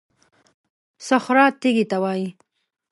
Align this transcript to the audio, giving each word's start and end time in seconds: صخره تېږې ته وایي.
صخره 1.07 1.45
تېږې 1.61 1.85
ته 1.91 1.97
وایي. 2.03 2.27